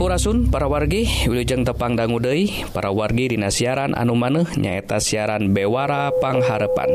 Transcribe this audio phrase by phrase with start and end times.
[0.00, 6.08] Sampurasun para wargi Wilujeng tepang Dangudei para wargi Dina siaran anu maneh nyaeta siaran Bewara
[6.24, 6.88] Pangharepan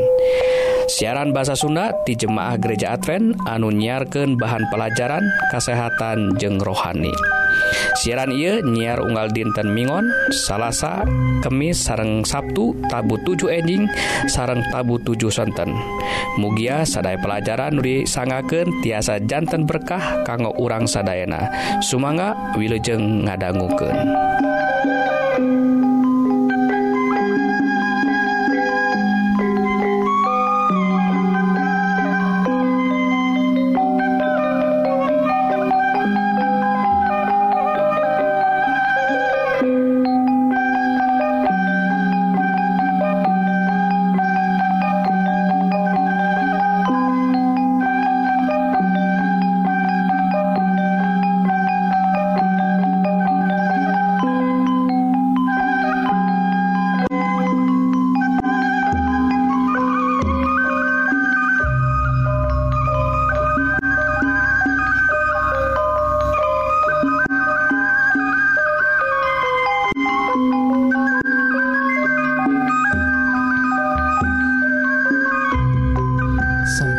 [0.90, 5.22] siaran bahasa Sunda di Jemaah Gereja Advent anu nyiarkan bahan pelajaran
[5.54, 7.14] kesehatan jeng rohani.
[7.98, 11.04] siaran ia nyiar unggal dinten Mingon salahsa
[11.40, 13.84] kemis sareng Sabtu tabu 7 enjing
[14.30, 15.72] sareng tabu 7 sonten
[16.36, 21.48] Mugia sadai pelajaran Nuri sangaken tiasa jantan berkah kanggo urang sadayana
[21.80, 23.96] Sumangga wilujeng ngadangguken.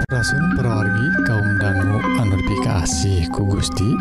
[0.08, 2.40] Rasun perwargi kaum dangu anu
[3.28, 3.92] ku Gusti.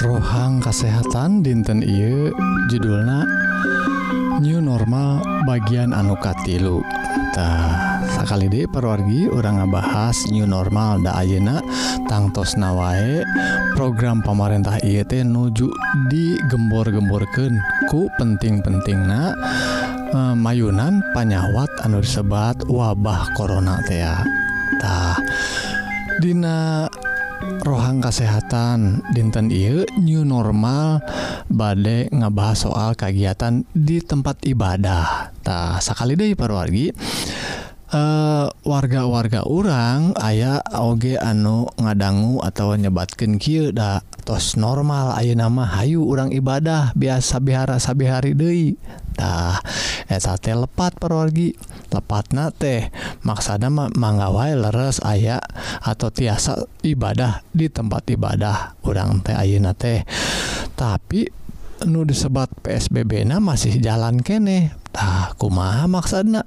[0.00, 2.32] Rohang kesehatan dinten Ieu
[2.72, 3.28] judulna
[4.40, 6.80] new normal bagian anukatilu
[8.16, 11.60] sakali De perwargi orang ngebahas new normal da Ayeuna
[12.08, 13.20] tangtos nawae
[13.76, 15.68] program pemerintah IET nuju
[16.08, 17.60] digembor-gemborken
[17.92, 19.36] ku penting-penting na
[20.08, 24.41] eh, mayunan panyawat anu sebat wabah Corona tea
[24.82, 25.14] tah
[26.18, 26.90] Dina
[27.62, 31.02] rohang kesehatan dinten I new normal
[31.50, 35.34] badai ngebahas soal kegiatan di tempat ibadah.
[35.42, 36.90] Tak sekali deh perwargi
[37.90, 45.66] eh, warga-warga uh, orang ayaah OG anu ngadanggu atau nyebatkan Kyda tos normal Ayo nama
[45.66, 48.78] Hayu orang ibadah biasa bihara sabihari Dei
[49.12, 49.60] tah
[50.08, 51.54] eta teh lepat perwargi
[51.92, 52.88] lepatna teh
[53.22, 55.38] maksana manggawai leres aya
[55.84, 58.76] atau tiasa ibadah di tempat ibadah.
[58.80, 60.02] Kurang teh ayeuna teh.
[60.72, 61.28] Tapi
[61.86, 64.74] nu disebat PSBB na masih jalan kene.
[64.92, 66.44] Tah kumaha maksana?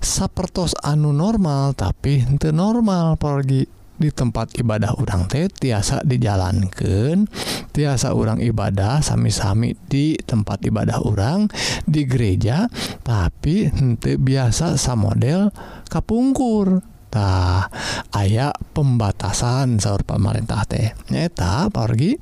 [0.00, 7.28] Sapertos anu normal tapi henteu normal pergi di tempat ibadah urang teh tiasa dijalankan
[7.76, 11.52] tiasa orang ibadah sami-sami di tempat ibadah orang
[11.84, 12.64] di gereja
[13.04, 15.50] tapi nanti biasa sama model
[15.90, 16.86] kapungkur.
[17.10, 17.66] Tah
[18.14, 20.94] aya pembatasan sahur pemerintah teh.
[21.10, 22.14] Nyata pergi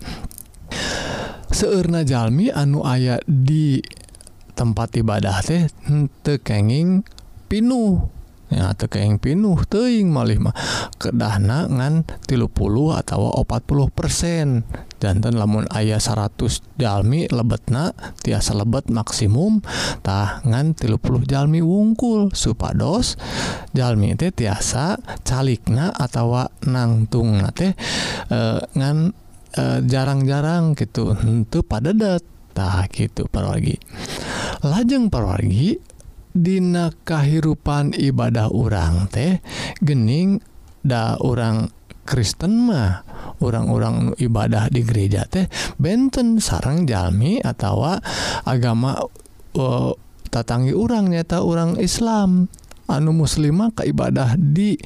[1.52, 3.84] seurna Jalmi anu ayat di
[4.56, 5.68] tempat ibadah teh
[6.24, 7.04] tekenging
[7.52, 8.17] pinuh.
[8.48, 8.72] ya
[9.20, 10.54] pinuh teing malih mah.
[10.96, 14.64] Kedahna ngan tilu puluh atau opat puluh persen.
[14.98, 19.62] Jantan lamun ayah 100 jalmi lebetna tiasa lebet maksimum
[20.02, 22.34] tah ngan tilu puluh jalmi wungkul.
[22.34, 23.14] Supados
[23.76, 27.78] jalmi itu tiasa calikna atau nangtung teh
[28.26, 28.38] e,
[28.74, 29.14] ngan
[29.54, 32.24] e, jarang-jarang e, gitu untuk pada dat
[32.90, 33.78] gitu parwargi.
[34.66, 35.78] Lajeng parwargi
[36.38, 39.42] Dina kahirupan ibadah orang teh
[39.82, 40.38] gening
[40.86, 41.74] da orang
[42.06, 43.02] Kristen mah
[43.42, 47.84] orang-orang ibadah di gereja teh benten sarang Jami atau
[48.46, 48.96] agama
[49.58, 49.92] uh,
[50.30, 52.46] tatangi orang nyata orang Islam.
[52.88, 54.80] Anu muslimah ke ibadah di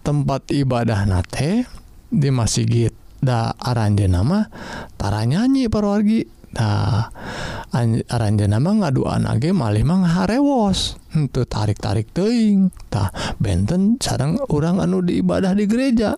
[0.00, 1.68] tempat ibadah nate
[2.08, 2.88] di masjid
[3.20, 4.48] da aranjenama
[4.96, 6.39] tara nyanyi parwargi.
[6.50, 7.10] nah
[8.10, 13.10] aranjana mah ngaduan age malih mah harewos untuk tarik-tarik teingtah
[13.42, 16.14] benten sarang orang anu diibadah di gereja.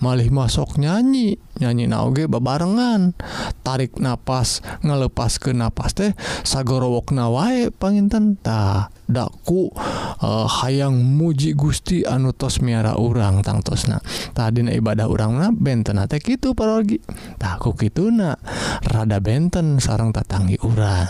[0.00, 3.14] Malih masuk nyanyi nyanyi nage bebarengan
[3.62, 6.12] tarik nafas ngelepas ke nafas teh
[6.42, 9.70] sagorowokna wae pangintentah daku
[10.18, 14.02] uh, hayang muji Gusti anu tos miara urang tangtosna
[14.34, 16.98] tadi ibadah urangna benten nate gitu parogi
[17.38, 18.34] takku gitu na
[18.82, 21.06] rada benten sarang tatanggi urang.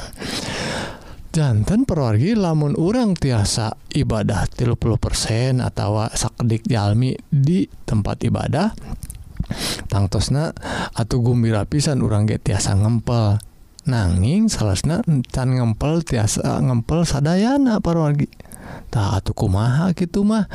[1.35, 8.71] jantan perwargi lamun urang tiasa ibadah tilu puluh persen atau sakdik jalmi di tempat ibadah
[9.91, 10.55] tangtosna
[10.95, 13.43] atau gumbira pisan urang ge tiasa ngempel.
[13.85, 18.31] Nanging salahsna can ngempel tiasa ngempel sadayana perwargi
[18.89, 20.49] tak atuh kumaha gitu mah?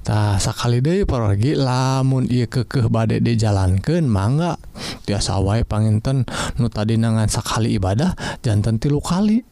[0.00, 4.56] Tak sakali deh parwargi lamun ia kekeh badai dijalankan mangga
[5.04, 6.24] tiasa wae panginten
[6.56, 9.44] nu tadi nangan sakali ibadah jantan tilu kali.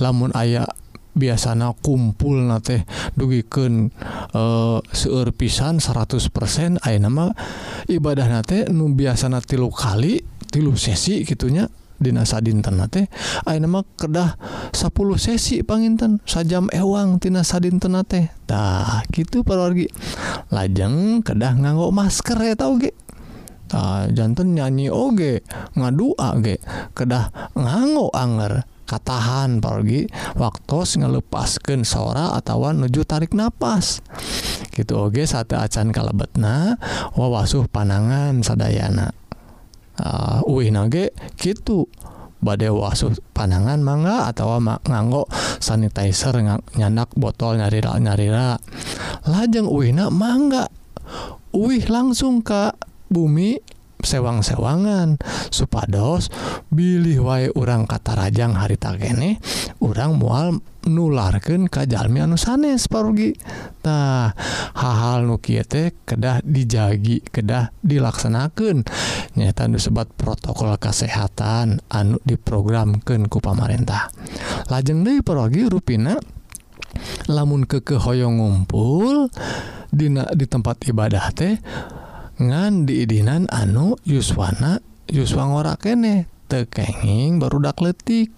[0.00, 0.66] lamun aya
[1.12, 2.84] biasanya kumpul na teh
[3.16, 3.92] dugiken
[4.32, 7.28] eh, seueur pisan 100% A nama
[7.88, 11.68] ibadah nate nu biasa tilu kali tilu sesi gitunya
[12.02, 13.06] Dinasa dinten nate
[13.46, 14.34] A nama kedah
[14.74, 14.90] 10
[15.20, 19.86] sesi panginten sajam ewang Tinasa dinten natetah gitu parorgi
[20.50, 22.92] lajeng kedah nganggo masker ya tau ge.
[24.12, 25.40] Jantan nyanyi oge
[25.72, 26.60] ngadua ge.
[26.92, 34.02] Kedah nganggo anger katahan pergi waktu ngelepaskan sora atau nuju tarik nafas
[34.72, 36.80] gitu Oge sate acan kalebetna
[37.12, 39.12] wawasuh panangan sadayana.
[40.00, 41.84] Uh, Uih nage gitu
[42.42, 45.28] badai wasuh panangan mangga atau nganggo
[45.60, 46.40] sanitizer
[46.74, 48.56] nyanak botol nyarira nyarira.
[49.28, 50.72] Lajeng uina mangga.
[51.52, 52.72] Uih langsung ke
[53.12, 53.60] bumi
[54.04, 55.18] sewang-sewangan.
[55.48, 56.28] Supados
[56.68, 59.38] bilih wae urang kata Rajang harita kene
[59.82, 64.34] urang mual nularkan kajjalmi anu sanes parugitah
[64.74, 68.82] hal-hal nukiete kedah dijagi kedah dilaksanakan
[69.38, 74.10] nyataan disebat protokol kesehatan anu diprogramkan ku pamarintah
[74.74, 76.18] lajeng dari perogi ruina
[77.30, 79.30] lamun kekehoyong ngumpul
[79.92, 81.60] Dina di tempat ibadah teh
[82.48, 88.32] ngan diidinan anu Yuswana Yuswa ngora kene tekenging barudak letik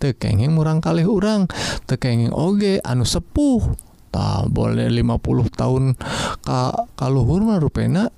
[0.00, 1.44] tekenging murang kali urang
[1.84, 3.90] tekenging oge anu sepuh.
[4.10, 5.94] Tak boleh 50 tahun
[6.42, 8.10] ka kaluhur mah rupena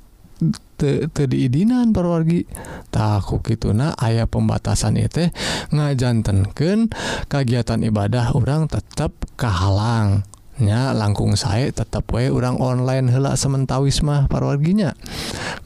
[0.81, 2.49] te, diidinan perwargi
[2.91, 5.31] takut gitu nah ayaah pembatasan itu
[5.71, 6.91] ngajantenken
[7.31, 10.27] kegiatan ibadah orang tetap kehalang
[10.63, 14.95] nya langkung saya tetap we orang online helak sementawis mah parwarginya.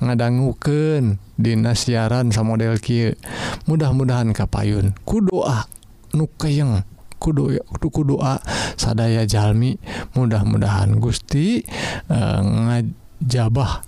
[0.00, 3.12] Ngadangguken Dinas siaran sama model Ki
[3.68, 4.96] mudah-mudahan kapayun.
[5.04, 5.68] Kudoa
[6.16, 6.80] nukeyeng
[7.20, 8.40] kudu kuduku doa
[8.80, 9.76] sadaya Jalmi.
[10.16, 11.60] Mudah-mudahan Gusti
[12.08, 13.84] e, ngajabah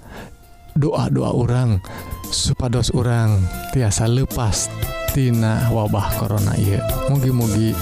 [0.76, 1.80] doa-doa orang
[2.28, 3.40] supados orang
[3.72, 4.68] tiasa lepas
[5.16, 6.84] Tina wabah korona Ieu.
[7.08, 7.72] Mugi-mugi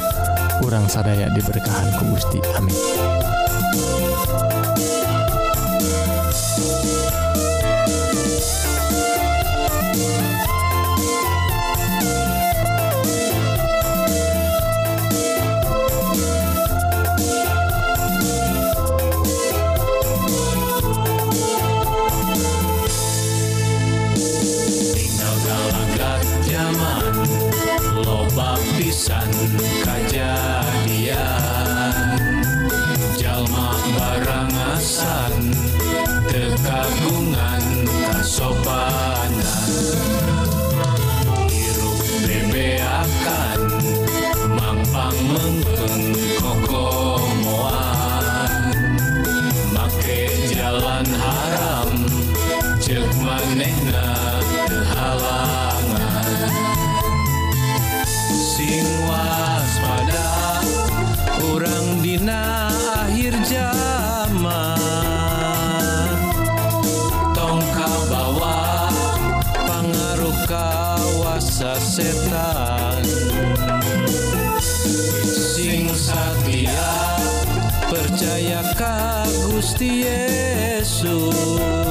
[0.60, 2.40] kurang sadaya diberkahan ku Gusti.
[2.56, 3.35] Amin
[25.44, 26.12] galaga
[26.44, 27.14] zaman
[28.00, 29.28] loba pisan
[29.84, 31.20] kejadian.
[33.16, 35.52] Jalma barangasan
[36.30, 37.64] tekagungan
[38.12, 39.72] kasopanan.
[41.48, 43.60] Hirup bebeakan
[44.56, 46.25] mampang mengkeng
[61.52, 62.70] orang dina
[63.06, 64.78] akhir zaman.
[67.36, 68.90] Tongka bawa
[69.66, 73.04] pengaruh kawasa setan.
[75.30, 76.90] Sing satya
[77.86, 81.85] percaya ka Gusti Yesus.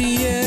[0.00, 0.39] Yeah.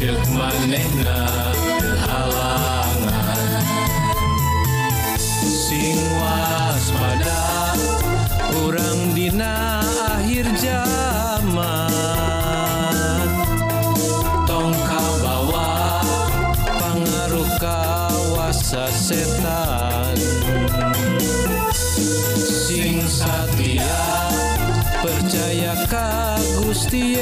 [0.00, 1.28] Cek manehna
[2.08, 3.68] halangan
[5.36, 7.76] sing waspada
[8.48, 9.84] kurang dina
[10.16, 11.92] akhir zaman
[14.48, 16.00] tongka bawa
[16.64, 20.16] pengaruh kawasa setan
[22.40, 24.00] sing satya
[25.04, 27.20] percaya ka Gusti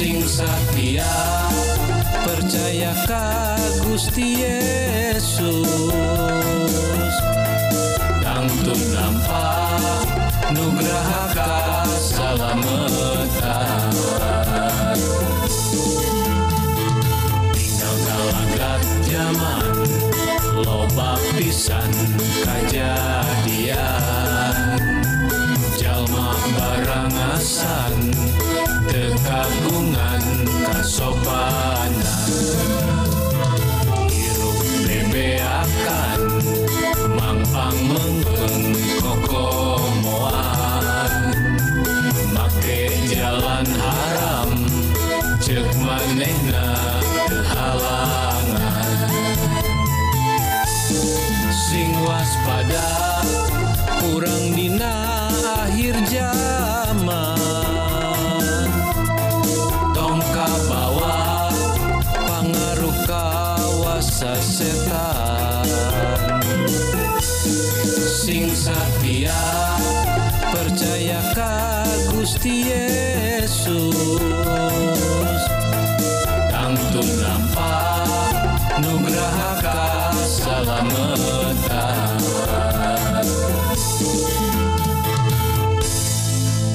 [0.00, 1.04] sing satya
[2.24, 3.52] percaya ka
[3.84, 5.68] Gusti Yesus.
[8.24, 10.08] Tangtu nampak
[10.56, 12.64] nugraha kasalamatan
[17.52, 19.84] tinggal galagat zaman
[20.64, 21.92] loba pisan
[22.48, 23.76] kajadian
[25.76, 28.16] jalma barangasan
[28.90, 30.22] tekagungan
[30.66, 31.94] kasopanan
[34.10, 36.20] hirup bebeakan
[37.14, 40.42] mangpang mengpeng kokomoan.
[42.34, 44.50] Make jalan haram
[45.38, 46.74] cek manehna
[47.46, 48.90] halangan
[51.54, 52.90] sing waspada
[54.02, 55.30] kurang dina
[55.62, 56.59] akhir zaman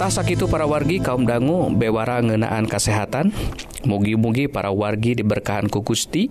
[0.05, 3.33] asa itu para wargi kaum dangu bewara ngenaan kesehatan
[3.89, 6.29] mugi-mugi para wargi diberkahan ku Gusti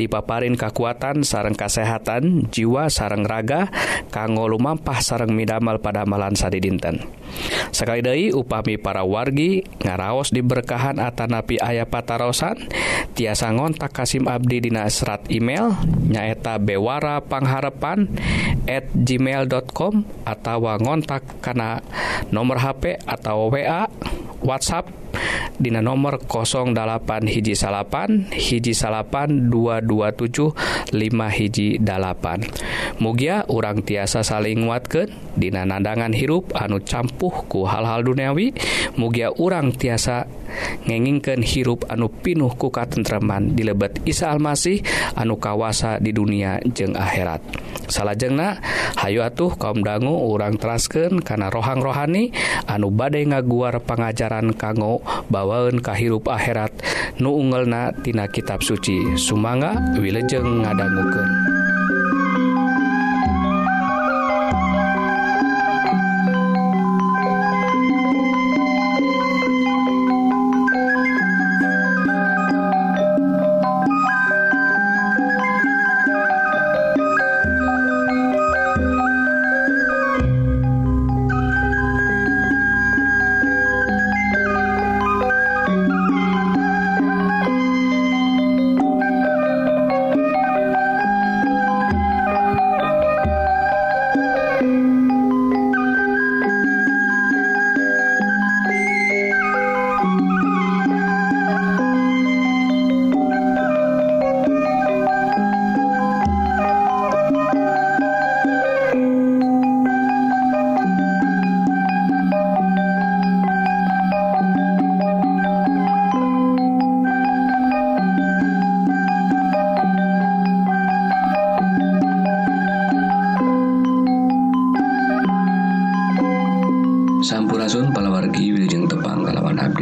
[0.00, 3.68] dipaparin kekuatan sarang kesehatan jiwa sarang raga
[4.08, 7.04] kanggo lumampah sarang midamal pada amalan sadi dinten
[7.76, 12.56] sekali dari upami para wargi ngaraos diberkahan atanapi ayah patarosan
[13.12, 15.76] tiasa ngontak Kasim Abdi dina serat email
[16.08, 18.08] nyaeta bewara pangharapan
[18.68, 21.80] at gmail.com atau ngontak karena
[22.34, 23.88] nomor HP atau wa
[24.40, 25.00] WhatsApp
[25.60, 30.56] Dina nomor 08 hiji salapan hiji salapan 227
[30.96, 32.40] 5 hiji dalapan
[32.96, 38.52] Mugia urang tiasa saling nguatkan Dina nandangan hirup anu campuhku hal-hal duniawi.
[38.96, 40.26] Mugia urang tiasa
[40.86, 44.82] ngengingkeun hirup anu pinuh ku katentraman di lebet Isa Almasih
[45.16, 47.42] anu kawasa di dunia jeung akhirat.
[47.90, 48.62] Salahjengna
[49.00, 52.30] Hayu atuh kaum dangu urang terasken karena rohang rohani
[52.68, 55.02] anu badai ngaguar pengajaran kanggo
[55.32, 56.70] bawaun kahirup akhirat.
[57.18, 59.16] Nu ungelna tina kitab suci.
[59.16, 61.69] Sumanga wilejeng ngadangguken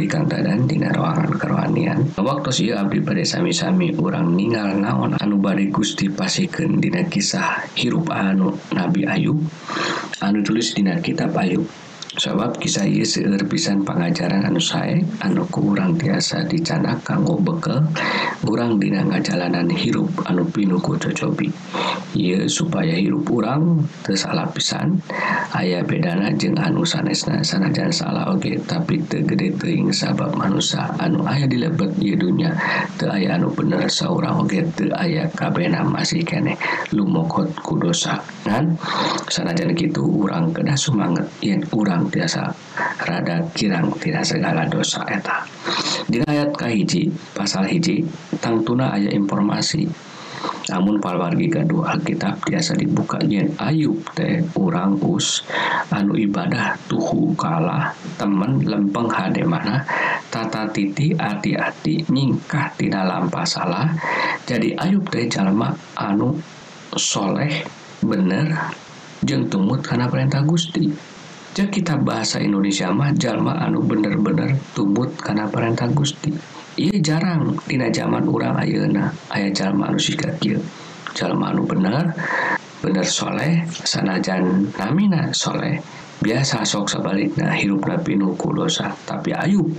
[0.09, 2.09] kangdadan dina ruangan kerohanian.
[2.17, 5.21] Waktu ieu Abdi pada sami-sami orang ningal naon?
[5.21, 9.37] Anu bari Gusti pasikan dina kisah hirup anu Nabi Ayub.
[10.25, 11.69] Anu tulis dina kitab Ayub.
[12.17, 17.81] sabab kisah ieu seueur pisan pangajaran anu sae anu kurang biasa tiasa dicanak kanggo bekel
[18.45, 21.49] urang dina ngajalanan hirup anu pinuku cocobi.
[22.13, 25.01] Ieu supaya hirup urang teu salah pisan.
[25.53, 30.85] Aya bedana jeung anu sanesna sanajan salah oge okay, tapi teu gede teuing sabab manusia
[31.01, 32.53] anu aya di lebet ieu dunya.
[32.97, 36.55] Teu aya anu bener saurang oge okay, teu aya kabena masih kene
[36.93, 38.77] lumokot ku dosa dan
[39.27, 42.47] sanajan kitu urang kedah sumanget yen urang Islam tiasa
[43.03, 45.43] rada kirang tidak segala dosa eta.
[46.07, 48.07] Di ayat kahiji pasal hiji
[48.39, 49.83] tangtuna aya informasi.
[50.71, 55.43] Namun palwargi kedua Alkitab biasa dibukanya Ayub teh orang us
[55.91, 59.83] anu ibadah tuhu kalah temen lempeng hade mana
[60.31, 63.91] tata titi hati-hati nyingkah tidak lampa salah
[64.47, 66.39] jadi Ayub teh jalma anu
[66.95, 67.51] soleh
[67.99, 68.55] bener
[69.27, 71.08] jeng tumut karena perintah Gusti.
[71.49, 76.29] Jeng kita bahasa Indonesia mah jalma anu bener-bener tubut karena perintah Gusti.
[76.77, 80.61] Iya jarang tina zaman orang ayeuna ayah jalma anu sikap kieu.
[81.17, 82.13] Jalma anu bener
[82.85, 85.81] bener soleh sanajan namina soleh.
[86.21, 88.93] Biasa sok sebaliknya hirup pinuh nuku dosa.
[89.09, 89.73] Tapi ayub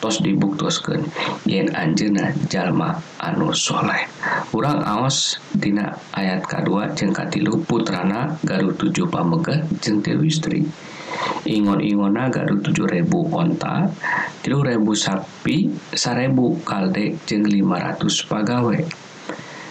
[0.00, 1.04] tos dibuktuskan
[1.44, 4.08] yen anjena jalma anu soleh.
[4.56, 10.64] Urang aos dina ayat kedua jeung katilu putrana garu tujuh pamegat jeng istri
[11.46, 13.88] ingon-ingonna gaduh 7000 onta
[14.44, 16.36] 3000 sapi 1000
[16.68, 18.80] kalde jeung 500 pegawai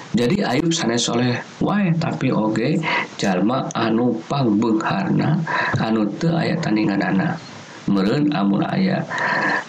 [0.09, 2.81] jadi Ayub sanes oleh wae tapi oge
[3.21, 5.37] jalma anu pangbengharna
[5.77, 7.37] anu teu aya tandinganana
[7.85, 9.05] meureun amun aya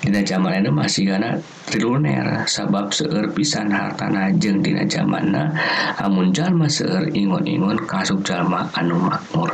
[0.01, 1.37] dina zaman eta masih gana
[1.69, 5.53] triluner sabab seueur pisan hartana jeung dina zamanna
[6.01, 9.53] amun jalma seueur ingon-ingon kasuk jalma anu makmur.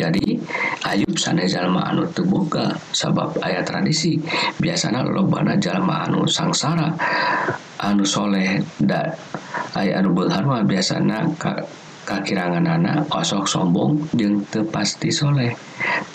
[0.00, 0.39] Jadi
[0.80, 4.16] Ayub sana jalma anu terbuka sabab ayat tradisi.
[4.56, 6.88] Biasanya lobana jalma anu sangsara
[7.84, 9.12] anu soleh dan
[9.76, 11.52] aya anu berharma biasanya ka,
[12.08, 15.52] kakirangan anak kosok sombong jeng tepasti soleh.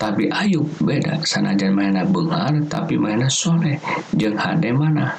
[0.01, 3.78] Tapi Ayub beda sanajan mainna Bengar tapi mainna soleh.
[4.17, 5.13] Jeng hade mana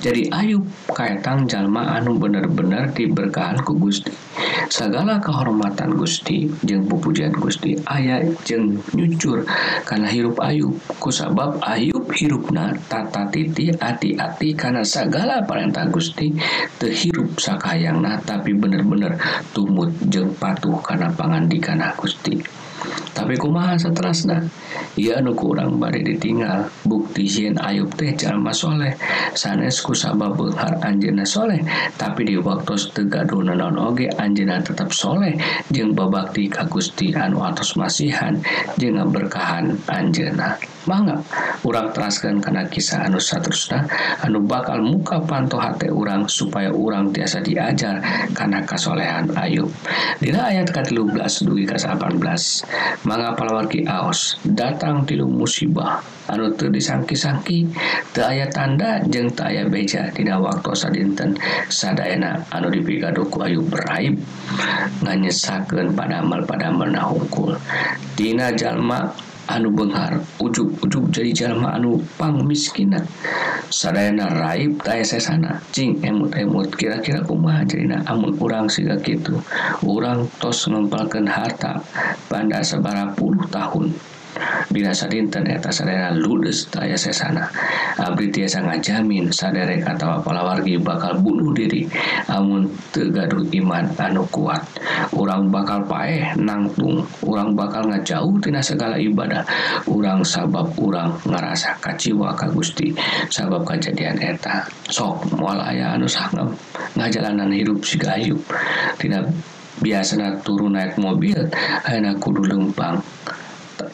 [0.00, 0.64] jadi Ayub
[0.96, 4.08] kaetang jalma anu bener-bener diberkahan ku Gusti.
[4.72, 9.44] Segala kehormatan Gusti jeung pupujian Gusti ayah jeng nyucur.
[9.84, 14.56] Karena hirup Ayub kusabab Ayub hirupna tata titi hati-hati.
[14.56, 16.32] Karena segala perintah Gusti
[16.80, 19.20] terhirup sakayangna tapi bener-bener
[19.52, 22.40] tumut jeng patuh karena pangandikan Gusti.
[23.10, 24.42] tapi kumaha seterusnya
[24.96, 26.66] ia anu kurang bari ditinggal.
[26.82, 28.96] Bukti yen ayub teh jalma soleh.
[29.36, 31.60] Sanes ku sabab benghar anjena soleh.
[31.94, 35.36] Tapi di waktu tegadu naon oge anjena tetap soleh.
[35.70, 38.34] Jeng babakti ka Gusti anu atos masihan
[38.80, 41.20] jeng berkahan anjena mangga
[41.66, 43.84] urang teraskan karena kisah anu satrusna
[44.24, 48.00] anu bakal muka panto hati urang supaya urang tiasa diajar
[48.32, 49.68] karena kasolehan Ayub.
[50.18, 52.00] Dina ayat ke 13 dugi ke 18
[53.06, 56.02] manga palawargi Aos datang tilu musibah.
[56.30, 57.66] Anu teu disangki-sangki
[58.14, 61.34] teu aya tanda jeung teu aya beja dina waktu sadinten
[61.66, 62.46] sadayana.
[62.54, 64.14] Anu dipigado ku ayu beraib
[65.02, 67.58] nganyesakeun pada amal pada menahungkul
[68.14, 69.10] dina jalma
[69.50, 73.02] anu Benghar ujug-ujug jadi jalma anu pangmiskinan
[73.70, 79.38] sadayana raib tay sana cing emut-emut kira-kira kumaha jadina amun urang siga gitu
[79.82, 81.82] urang tos ngempalkan harta
[82.30, 84.09] pada sebara puluh tahun.
[84.70, 87.48] binasa sadinten eta sadera ludes taya sesana.
[87.98, 91.88] Abdi tiasa ngajamin saderek atawa palawargi bakal bunuh diri.
[92.28, 94.62] Amun tegaduh iman anu kuat.
[95.16, 97.02] Urang bakal paeh nangtung.
[97.24, 99.42] Urang bakal ngajauh tina segala ibadah.
[99.88, 102.92] Urang sabab urang ngerasa kaciwa ka Gusti.
[103.32, 104.66] Sabab kejadian eta.
[104.90, 106.52] Sok mual aya anu sanggup
[106.94, 108.40] ngajalanan hidup si gayub
[108.98, 109.22] tina
[109.80, 111.38] biasana turun naik mobil
[111.88, 113.00] enak kudu lempang.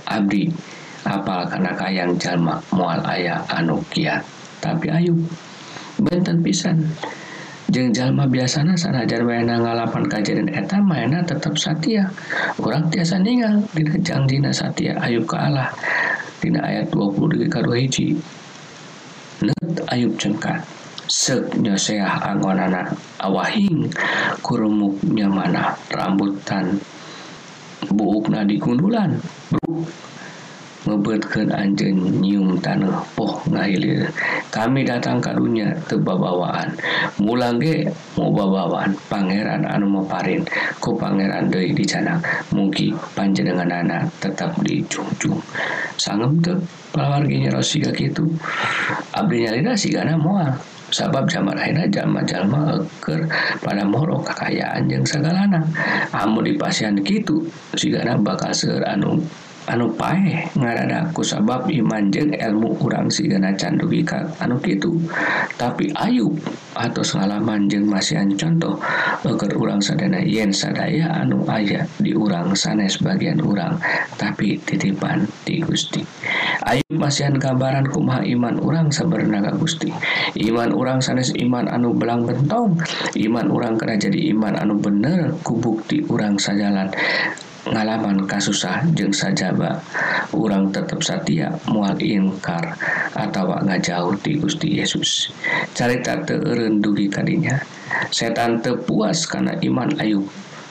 [0.07, 0.49] Abdi
[1.07, 4.23] apal karena kayang jalma mual ayah anu kiat?
[4.63, 5.19] Tapi ayub
[6.03, 6.83] benten pisan.
[7.67, 12.07] Jeng jalma biasana sanajar wayana ngalapan kejadian eta mayana tetap satya
[12.63, 15.75] orang tiasa ninggal dina jangjina satya ayub ke Allah.
[16.39, 18.15] Dina ayat 20 di kedua hiji.
[19.43, 20.63] Net ayub cengkat
[21.11, 22.87] sek nyoseah anggonana
[23.23, 23.91] awahing
[24.43, 26.79] kurumuk nyamana rambutan.
[27.93, 29.15] buuk di gundulan
[30.87, 34.07] ngebetkan anjing nyium tanah poh ngahilir
[34.55, 36.71] kami datang ke dunia tebabawaan
[37.19, 40.47] mulang ge mau babawaan pangeran anu meparin
[40.79, 42.23] ku pangeran deui di canak
[42.55, 45.43] mugi panjenengan anak tetap di jungjung
[45.99, 46.55] sangem teu
[46.95, 48.23] palawarginya rosi ka kitu
[49.11, 50.55] abdi nyalina sigana moal.
[50.91, 53.27] sabab zaman akhirnya jalma-jalma eker
[53.63, 55.67] pada moro kekayaan yang segalana
[56.15, 59.19] amun di pasien gitu sehingga bakal seger anu
[59.67, 64.95] anu pae ngaradaku sabab imanjeng ilmu kurang sigana candu ka anu gitu
[65.59, 66.39] tapi Ayub
[66.77, 68.77] atau pengalaman jeng masihan contoh
[69.25, 73.81] agar urang sadana yen sadaya anu ayah di urang sanes bagian urang
[74.21, 76.05] tapi titipan di Gusti.
[76.69, 79.89] Ayub masihan gambaran kumaha iman urang sabernaga Gusti.
[80.37, 82.77] Iman urang sanes iman anu belang bentong
[83.17, 86.93] iman urang kena jadi iman anu bener ku bukti urang sajalan.
[87.67, 89.83] ngalaman kasusah jeung sajaba
[90.31, 92.79] urang tetap satia mual inkar
[93.15, 95.35] atau ngajauh di Gusti Yesus.
[95.75, 97.59] Carita terendugi tadinya
[98.11, 100.27] setan tepuas karena iman Ayub.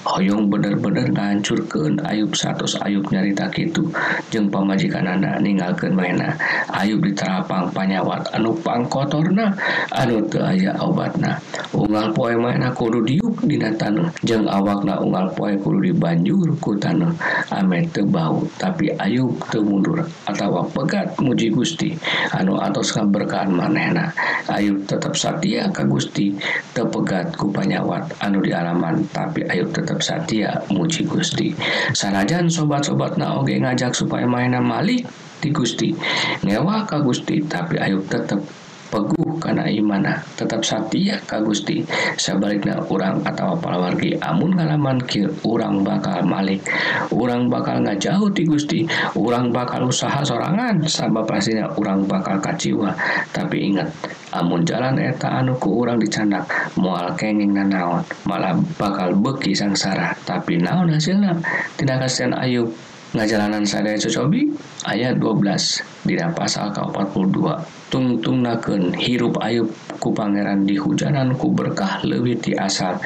[0.06, 3.90] Hoyong bener-bener ngancurkeun Ayub satos Ayub nyarita kitu.
[4.30, 6.30] Jeung pamajikan anak ninggalkan mainna.
[6.70, 8.22] Ayub diterapang panyawat.
[8.38, 9.50] Anu pangkotorna
[9.90, 11.42] anu teu aya obatna.
[11.74, 17.10] Unggal poe mainna kudu diuk dina tanah jeung awakna unggal poe kudu dibanjur ku tanah
[17.50, 21.98] ame teu bau tapi Ayub teu mundur atawa pegat muji Gusti.
[22.30, 24.14] Anu atos kaberkahan manehna.
[24.54, 26.30] Ayub tetap setia ka Gusti
[26.78, 28.06] teu pegat ku panyawat.
[28.22, 31.56] Anu di alaman tapi Ayub tetap Gatot Satya muji Gusti.
[31.96, 35.08] Sanajan sobat-sobat naoge ngajak supaya mainan Malik
[35.40, 35.96] di Gusti.
[36.44, 38.44] Ngewa ka Gusti tapi Ayub tetap
[38.90, 41.84] peguh karena imana tetap Satia Ka Gusti.
[42.18, 45.02] Sebaliknya orang atau palawargi amun ngalaman
[45.46, 46.66] orang bakal Malik.
[47.14, 48.86] Orang bakal nggak jauh di Gusti.
[49.18, 50.82] Orang bakal usaha sorangan.
[50.86, 52.94] Sabab pastinya orang bakal kaciwa.
[53.30, 53.88] Tapi ingat
[54.36, 56.44] amun jalan eta anu ku orang dicandak
[56.76, 60.16] mual kenging nanaon malah bakal beki sangsara.
[60.26, 61.38] Tapi naon hasilnya
[61.80, 62.70] tidak kasihan Ayub.
[63.16, 64.52] ngajalanan sadaya cocobi
[64.84, 69.72] ayat 12 dina pasal ka 42 tungtungnakeun hirup ayub
[70.04, 73.00] ku pangeran di hujanan ku berkah lebih ti asal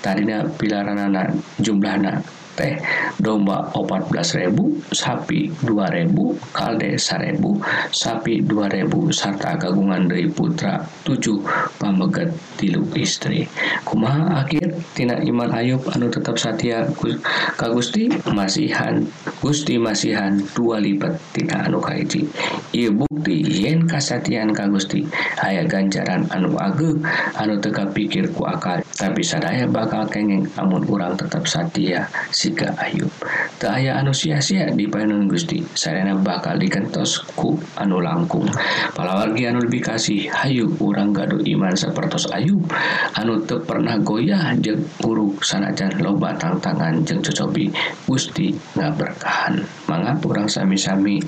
[0.00, 2.22] tadina pilaranana jumlahna.
[2.56, 2.80] Teh
[3.20, 4.56] domba 14.000
[4.90, 13.44] sapi 2.000 kalde 1000 sapi 2000 serta kagungan dari putra 7 pamegat tilu istri.
[13.84, 14.72] Kumaha akhir?
[14.96, 16.88] Tina iman Ayub anu tetap satia
[17.60, 19.04] ka Gusti masihan.
[19.44, 22.24] Gusti masihan dua lipat tina anu kaiji.
[22.72, 25.04] Ieu bukti yen kasatian ka Gusti.
[25.44, 26.96] Aya ganjaran anu age
[27.36, 28.80] anu teka pikir ku akal.
[28.96, 32.08] Tapi sadaya bakal kengeng amun urang tetap satia
[32.46, 33.10] Sika Ayu
[33.66, 38.46] aya anu sia-sia di Panon Gusti sayana bakal dikentosku anu langkung.
[38.94, 42.62] Palawargi anu lebih kasih Hayu kurang gaduh iman sepertos Ayub
[43.18, 47.74] anu te pernah goyah je buruk sanajan loba tantangan jeng cocobi
[48.06, 51.18] Gusti nggak berkahan manga kurang sami-sami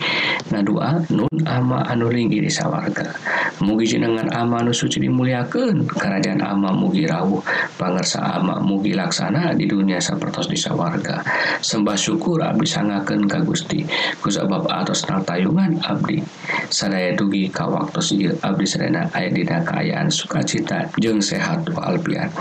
[0.54, 3.09] ngadua Nun ama anu linggiri sawarga.
[3.64, 7.40] Mugi jenengan ama anu suci dimuliakan kerajaan ama mugi rawuh.
[7.81, 11.08] Pangersa ama mugi laksana di dunia sepertos di sawarga.
[11.64, 13.85] sembah syukur Abdi sangakeun ka Gusti.
[14.21, 16.21] Ku sabab atas natayungan Abdi.
[16.68, 22.33] Sadaya dugi ka waktu ieu Abdi sadaya aya dina kaayaan sukacita jeung sehat walafiat.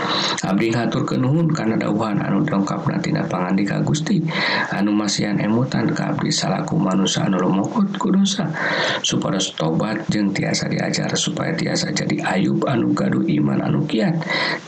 [0.44, 4.20] Abdi ngatur kenuhun karena dauhan anu dongkap natina pangandika Gusti.
[4.74, 8.50] Anu masihan emutan ka Abdi salaku manusia anu lumukut kudosa
[9.04, 14.18] supaya tobat jeung tiasa diajar supaya tiasa jadi Ayub anu gaduh iman anu kiat.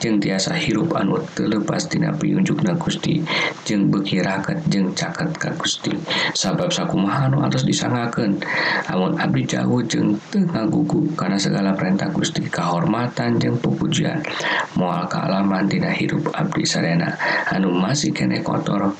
[0.00, 3.20] Jeung tiasa hirup anu telepas tina piunjukna Gusti.
[3.66, 5.92] Jeung beki raket jeung caket ka Gusti.
[6.32, 8.38] Sabab sakumahanu atas disangaken
[8.88, 12.46] amun abdi jauh jeung teu ngagugu karena segala perintah Gusti.
[12.46, 14.22] Kahormatan jeung pupujian.
[14.78, 17.18] Moal kealaman tina hirup abdi sadayana
[17.50, 18.94] anu masih kene kotor.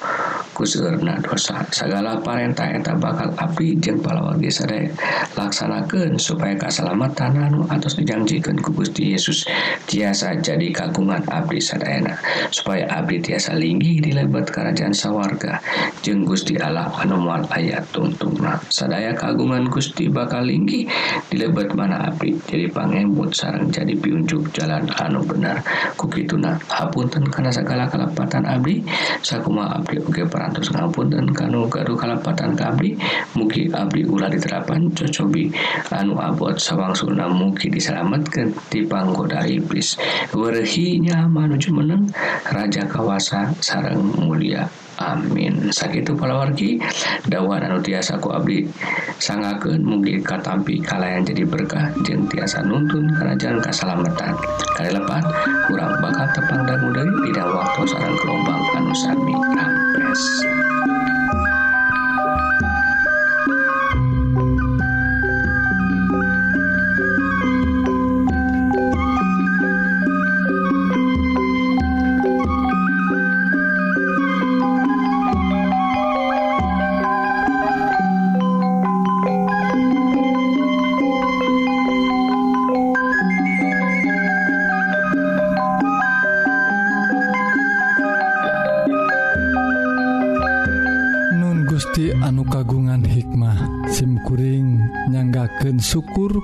[0.61, 1.65] Nah, dosa.
[1.73, 4.93] Segala parenta eta bakal api jeung pahlawan gesade
[5.33, 9.49] laksanakeun supaya keselamatan anu atos dijanjikeun ku Gusti Yesus.
[9.89, 12.13] Tiasa jadi kagungan abdi sadayana
[12.53, 15.65] supaya abdi tiasa linggih di lebat kerajaan sawarga.
[16.05, 20.85] Jeung Gusti Allah anu moal ayat tuntungna sadaya kagungan Gusti bakal linggih
[21.33, 25.65] di lebat mana abdi jadi pangemut sareng jadi piunjuk jalan anu benar.
[25.97, 28.85] Kukituna hapunten karena segala kalapatan abdi
[29.25, 32.99] sakuma abdi oge peran atur ngapunten kanu garu kalapatan ka abdi
[33.39, 35.55] mugi abdi ulah diterapan cocobi.
[35.95, 39.95] Anu abot sawang suna mugi diselamatkan di panggoda iblis.
[40.35, 42.11] Werhinya manuju meneng
[42.51, 44.67] raja kawasa sarang mulia.
[45.01, 45.73] Amin.
[45.73, 46.77] Sakit palawargi
[47.25, 48.69] dawan anu tiasa ku abdi
[49.17, 54.37] sangakeun mugi katampi kalayan jadi berkah jeung tiasa nuntun kerajaan kasalamatan
[54.77, 55.25] kali lepat
[55.73, 59.33] kurang bakal tepang dan mudari tidak waktu sarang gelombang anu sami.
[59.33, 59.80] Amin.
[60.13, 60.70] Yes.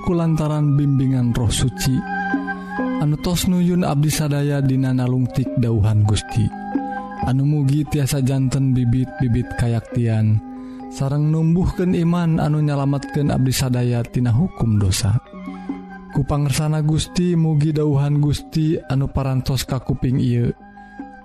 [0.07, 1.99] kulantaran bimbingan roh suci.
[3.03, 6.47] Anu tos nuyun Abdi sadaya dinanalungtik dauhan Gusti.
[7.27, 10.39] Anu mugi tiasa jantan bibit-bibit kayaktian.
[10.95, 15.19] Sarang numbuhken iman anu nyalamatkan Abdi sadayatina hukum dosa.
[16.15, 20.55] Kupangersana Gusti mugi dauhan Gusti anu parantos kakuping ieu.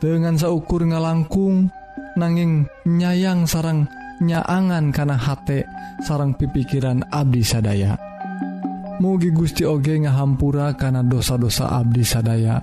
[0.03, 1.71] Dengan saukur ngalangkung
[2.19, 3.87] nanging nyayang sarang
[4.19, 5.63] nyaangan kana hate
[6.03, 8.12] sarang pipikiran Abdi sadaya.
[9.01, 12.61] mugi Gusti Oge ngahampura kana dosa-dosa Abdi sadaya.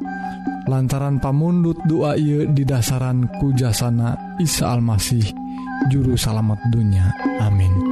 [0.69, 5.25] Lantaran pamundut doa ieu di dasaran kujasana Isa Almasih
[5.89, 7.09] juru salamet dunya.
[7.41, 7.88] Amin.